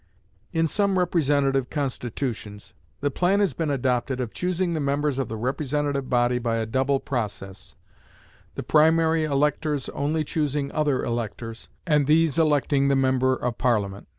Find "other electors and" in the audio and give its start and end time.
10.71-12.07